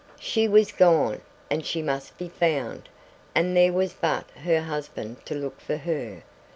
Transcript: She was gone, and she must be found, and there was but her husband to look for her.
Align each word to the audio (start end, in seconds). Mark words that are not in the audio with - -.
She 0.19 0.47
was 0.47 0.71
gone, 0.71 1.21
and 1.51 1.63
she 1.63 1.83
must 1.83 2.17
be 2.17 2.27
found, 2.29 2.89
and 3.35 3.55
there 3.55 3.71
was 3.71 3.93
but 3.93 4.27
her 4.43 4.61
husband 4.61 5.23
to 5.27 5.35
look 5.35 5.61
for 5.61 5.77
her. 5.77 6.23